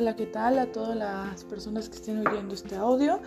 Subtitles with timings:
[0.00, 3.20] Hola, ¿qué tal a todas las personas que estén oyendo este audio?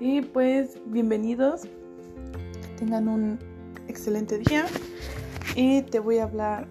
[0.00, 1.64] Y pues bienvenidos,
[2.78, 3.38] tengan un
[3.86, 4.64] excelente día.
[5.56, 6.68] Y te voy a hablar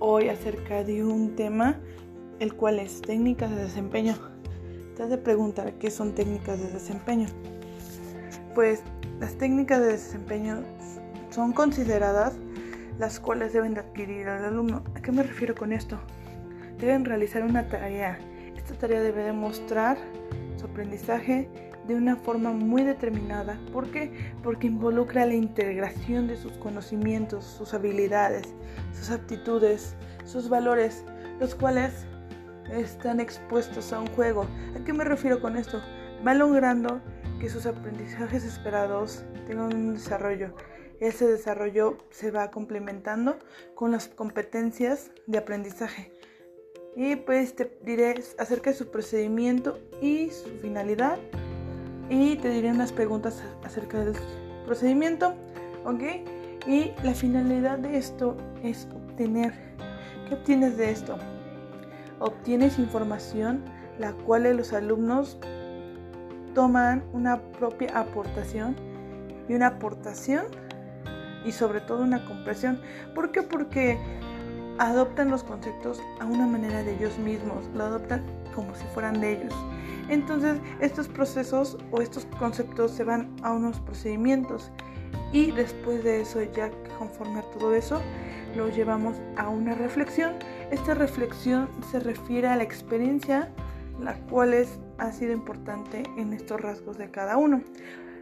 [0.00, 1.78] hoy acerca de un tema,
[2.40, 4.16] el cual es técnicas de desempeño.
[4.96, 7.28] Te has de preguntar qué son técnicas de desempeño.
[8.56, 8.82] Pues
[9.20, 10.64] las técnicas de desempeño
[11.30, 12.32] son consideradas
[12.98, 14.82] las cuales deben de adquirir al alumno.
[14.96, 15.96] ¿A qué me refiero con esto?
[16.80, 18.18] Deben realizar una tarea
[18.56, 19.98] esta tarea debe demostrar
[20.56, 21.48] su aprendizaje
[21.86, 23.58] de una forma muy determinada.
[23.72, 24.32] ¿Por qué?
[24.42, 28.54] Porque involucra la integración de sus conocimientos, sus habilidades,
[28.92, 31.04] sus aptitudes, sus valores,
[31.40, 32.06] los cuales
[32.70, 34.46] están expuestos a un juego.
[34.78, 35.80] ¿A qué me refiero con esto?
[36.26, 37.00] Va logrando
[37.38, 40.54] que sus aprendizajes esperados tengan un desarrollo.
[41.00, 43.38] Ese desarrollo se va complementando
[43.74, 46.12] con las competencias de aprendizaje
[46.96, 51.18] y pues te diré acerca de su procedimiento y su finalidad
[52.08, 54.14] y te diré unas preguntas acerca del
[54.64, 55.34] procedimiento,
[55.84, 56.02] ¿ok?
[56.66, 59.52] Y la finalidad de esto es obtener,
[60.28, 61.18] ¿qué obtienes de esto?
[62.20, 63.64] Obtienes información
[63.98, 65.38] la cual los alumnos
[66.54, 68.76] toman una propia aportación
[69.48, 70.46] y una aportación
[71.44, 72.80] y sobre todo una compresión.
[73.14, 73.42] ¿Por qué?
[73.42, 73.98] Porque
[74.78, 78.22] adoptan los conceptos a una manera de ellos mismos, lo adoptan
[78.54, 79.54] como si fueran de ellos.
[80.08, 84.70] Entonces, estos procesos o estos conceptos se van a unos procedimientos
[85.32, 88.00] y después de eso, ya conforme a todo eso,
[88.56, 90.34] lo llevamos a una reflexión.
[90.70, 93.50] Esta reflexión se refiere a la experiencia,
[94.00, 97.62] la cual es, ha sido importante en estos rasgos de cada uno.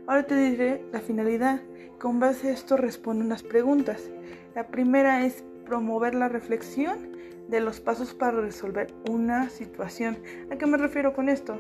[0.07, 1.61] Ahora te diré la finalidad.
[1.99, 4.11] Con base a esto responde unas preguntas.
[4.55, 7.17] La primera es promover la reflexión
[7.49, 10.19] de los pasos para resolver una situación.
[10.51, 11.57] ¿A qué me refiero con esto?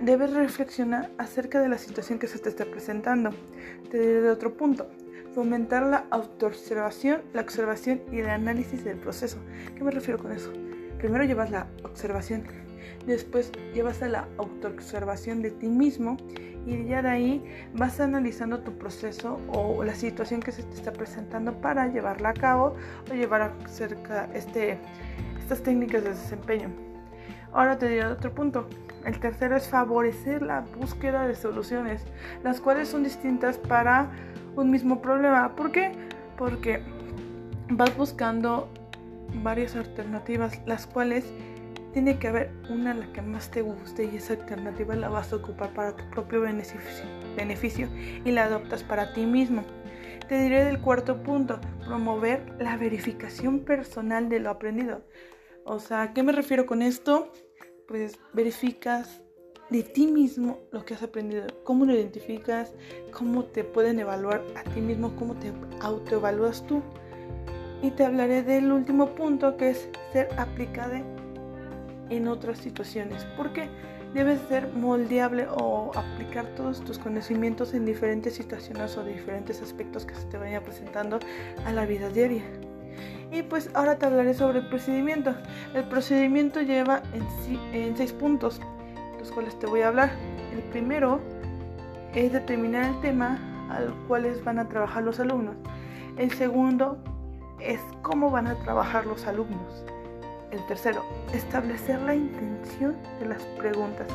[0.00, 3.30] Debes reflexionar acerca de la situación que se te está presentando.
[3.90, 4.86] Te diré otro punto.
[5.34, 9.38] Fomentar la autoobservación, la observación y el análisis del proceso.
[9.74, 10.52] ¿Qué me refiero con eso?
[10.98, 12.44] Primero llevas la observación,
[13.06, 16.16] después llevas a la autoobservación de ti mismo
[16.66, 20.92] y ya de ahí vas analizando tu proceso o la situación que se te está
[20.92, 22.74] presentando para llevarla a cabo
[23.10, 24.78] o llevar a cerca este,
[25.38, 26.70] estas técnicas de desempeño.
[27.52, 28.68] Ahora te diré otro punto.
[29.04, 32.02] El tercero es favorecer la búsqueda de soluciones,
[32.42, 34.10] las cuales son distintas para
[34.56, 35.54] un mismo problema.
[35.54, 35.92] ¿Por qué?
[36.36, 36.82] Porque
[37.70, 38.68] vas buscando
[39.42, 41.24] varias alternativas, las cuales
[41.96, 45.36] tiene que haber una la que más te guste y esa alternativa la vas a
[45.36, 47.88] ocupar para tu propio beneficio,
[48.22, 49.64] y la adoptas para ti mismo.
[50.28, 55.06] Te diré del cuarto punto, promover la verificación personal de lo aprendido.
[55.64, 57.32] O sea, ¿a qué me refiero con esto?
[57.88, 59.22] Pues verificas
[59.70, 62.74] de ti mismo lo que has aprendido, cómo lo identificas,
[63.10, 66.82] cómo te pueden evaluar a ti mismo, cómo te autoevalúas tú.
[67.80, 71.02] Y te hablaré del último punto que es ser aplicable
[72.10, 73.68] en otras situaciones, porque
[74.14, 80.14] debes ser moldeable o aplicar todos tus conocimientos en diferentes situaciones o diferentes aspectos que
[80.14, 81.18] se te vayan presentando
[81.64, 82.42] a la vida diaria.
[83.30, 85.34] Y pues ahora te hablaré sobre el procedimiento.
[85.74, 88.60] El procedimiento lleva en, en seis puntos,
[89.18, 90.12] los cuales te voy a hablar.
[90.54, 91.20] El primero
[92.14, 93.38] es determinar el tema
[93.70, 95.56] al cual van a trabajar los alumnos.
[96.16, 96.98] El segundo
[97.60, 99.84] es cómo van a trabajar los alumnos.
[100.56, 104.08] El tercero, establecer la intención de las preguntas,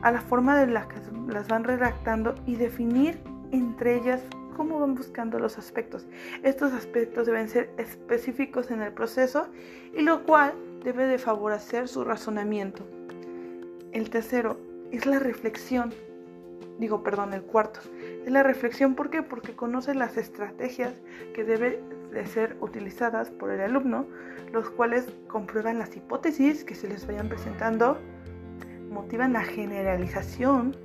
[0.00, 0.94] a la forma de la que
[1.26, 3.18] las van redactando y definir
[3.50, 4.22] entre ellas
[4.56, 6.06] cómo van buscando los aspectos.
[6.44, 9.48] Estos aspectos deben ser específicos en el proceso
[9.92, 12.86] y lo cual debe de favorecer su razonamiento.
[13.90, 14.56] El tercero
[14.92, 15.92] es la reflexión,
[16.78, 17.80] digo, perdón, el cuarto,
[18.24, 19.22] es la reflexión, ¿por qué?
[19.22, 20.92] Porque conoce las estrategias
[21.34, 21.80] que debe
[22.12, 24.06] de ser utilizadas por el alumno,
[24.52, 27.98] los cuales comprueban las hipótesis que se les vayan presentando,
[28.90, 30.76] motivan la generalización,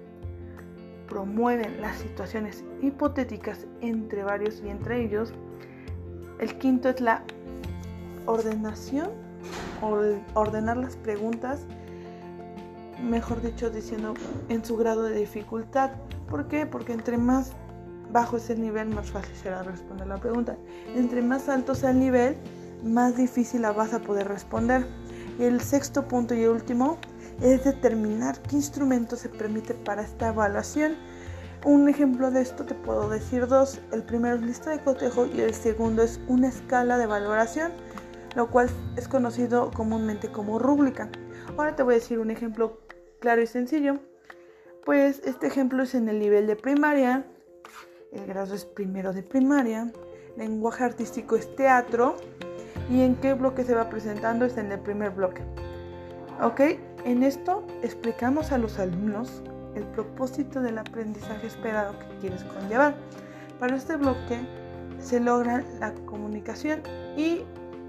[1.07, 5.33] promueven las situaciones hipotéticas entre varios y entre ellos.
[6.39, 7.23] El quinto es la
[8.25, 9.25] ordenación
[10.33, 11.65] ordenar las preguntas,
[13.01, 14.13] mejor dicho, diciendo
[14.49, 15.91] en su grado de dificultad.
[16.29, 16.65] ¿Por qué?
[16.65, 17.51] Porque entre más
[18.11, 20.57] bajo ese nivel, más fácil será responder la pregunta.
[20.95, 22.37] Entre más alto sea el nivel,
[22.83, 24.85] más difícil la vas a poder responder.
[25.39, 26.97] El sexto punto y último
[27.41, 30.95] es determinar qué instrumento se permite para esta evaluación.
[31.65, 33.81] Un ejemplo de esto te puedo decir dos.
[33.91, 37.71] El primero es lista de cotejo y el segundo es una escala de valoración,
[38.35, 41.09] lo cual es conocido comúnmente como rúbrica.
[41.57, 42.84] Ahora te voy a decir un ejemplo
[43.19, 43.99] claro y sencillo.
[44.83, 47.25] Pues este ejemplo es en el nivel de primaria.
[48.11, 49.91] El grado es primero de primaria.
[50.37, 52.17] Lenguaje artístico es teatro.
[52.89, 54.45] ¿Y en qué bloque se va presentando?
[54.45, 55.41] Es en el primer bloque.
[56.41, 56.61] ¿Ok?
[57.05, 59.41] En esto explicamos a los alumnos
[59.75, 62.95] el propósito del aprendizaje esperado que quieres conllevar.
[63.59, 64.39] Para este bloque
[64.99, 66.81] se logra la comunicación
[67.17, 67.43] y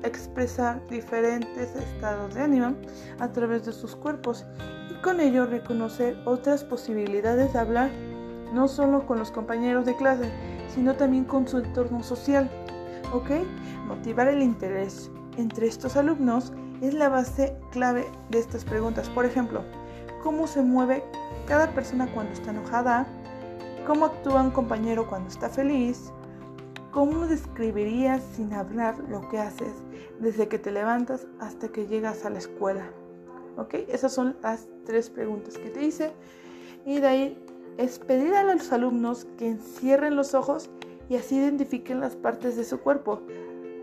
[0.07, 2.75] expresar diferentes estados de ánimo
[3.19, 4.45] a través de sus cuerpos
[4.91, 7.91] y con ello reconocer otras posibilidades de hablar
[8.53, 10.31] no solo con los compañeros de clase,
[10.75, 12.51] sino también con su entorno social.
[13.13, 13.31] ¿Ok?
[13.87, 19.09] Motivar el interés entre estos alumnos es la base clave de estas preguntas.
[19.09, 19.63] Por ejemplo,
[20.23, 21.05] ¿cómo se mueve
[21.47, 23.07] cada persona cuando está enojada?
[23.87, 26.13] ¿Cómo actúa un compañero cuando está feliz?
[26.97, 29.75] ¿Cómo describirías sin hablar lo que haces
[30.19, 32.91] desde que te levantas hasta que llegas a la escuela?
[33.59, 33.75] ¿Ok?
[33.89, 36.13] Esas son las tres preguntas que te hice.
[36.87, 37.47] Y de ahí
[37.77, 40.71] es pedir a los alumnos que encierren los ojos
[41.11, 43.21] y así identifiquen las partes de su cuerpo,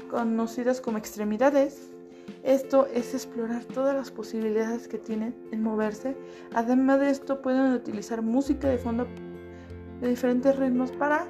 [0.09, 1.91] conocidas como extremidades.
[2.41, 6.17] Esto es explorar todas las posibilidades que tienen en moverse.
[6.55, 9.05] Además de esto, pueden utilizar música de fondo
[10.01, 11.27] de diferentes ritmos para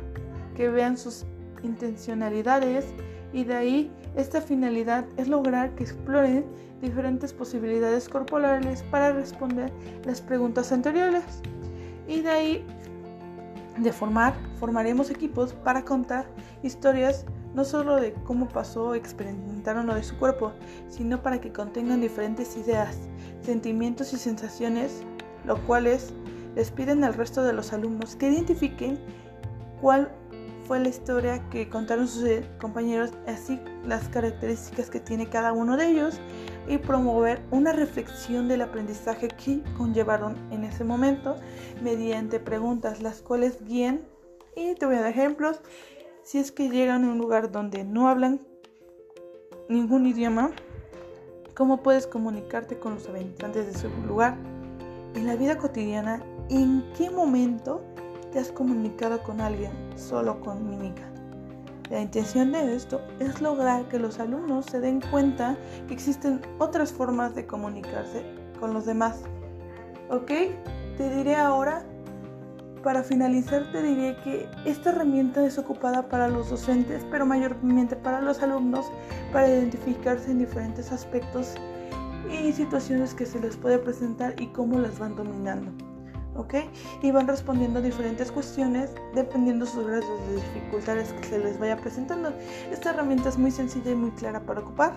[0.55, 1.25] que vean sus
[1.63, 2.85] intencionalidades
[3.31, 6.45] y de ahí esta finalidad es lograr que exploren
[6.81, 9.71] diferentes posibilidades corporales para responder
[10.05, 11.23] las preguntas anteriores.
[12.07, 12.65] Y de ahí
[13.77, 16.25] de formar, formaremos equipos para contar
[16.61, 17.25] historias
[17.55, 20.53] no solo de cómo pasó, experimentaron lo de su cuerpo,
[20.89, 22.97] sino para que contengan diferentes ideas,
[23.41, 25.03] sentimientos y sensaciones,
[25.45, 26.13] lo cuales
[26.55, 28.99] les piden al resto de los alumnos que identifiquen
[29.81, 30.11] cuál
[30.67, 35.77] fue la historia que contaron sus eh, compañeros, así las características que tiene cada uno
[35.77, 36.19] de ellos
[36.67, 41.35] y promover una reflexión del aprendizaje que conllevaron en ese momento
[41.81, 44.01] mediante preguntas las cuales guían.
[44.55, 45.59] Y te voy a dar ejemplos.
[46.23, 48.39] Si es que llegan a un lugar donde no hablan
[49.67, 50.51] ningún idioma
[51.55, 54.37] cómo puedes comunicarte con los habitantes de ese lugar
[55.15, 57.81] en la vida cotidiana en qué momento
[58.33, 61.03] te has comunicado con alguien solo con mímica.
[61.91, 65.55] La intención de esto es lograr que los alumnos se den cuenta
[65.87, 68.25] que existen otras formas de comunicarse
[68.59, 69.21] con los demás.
[70.09, 70.31] ¿Ok?
[70.97, 71.85] Te diré ahora,
[72.83, 78.19] para finalizar te diré que esta herramienta es ocupada para los docentes, pero mayormente para
[78.19, 78.87] los alumnos,
[79.31, 81.53] para identificarse en diferentes aspectos
[82.31, 85.82] y situaciones que se les puede presentar y cómo las van dominando.
[86.35, 86.55] ¿Ok?
[87.01, 91.77] Y van respondiendo a diferentes cuestiones dependiendo sus grados de dificultades que se les vaya
[91.77, 92.33] presentando.
[92.71, 94.93] Esta herramienta es muy sencilla y muy clara para ocupar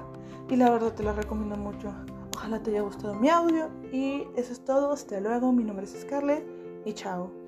[0.48, 1.92] y la verdad te la recomiendo mucho.
[2.36, 4.92] Ojalá te haya gustado mi audio y eso es todo.
[4.92, 5.52] Hasta luego.
[5.52, 6.44] Mi nombre es Scarlett
[6.84, 7.45] y chao.